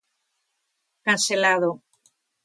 [1.05, 1.71] Cancelado.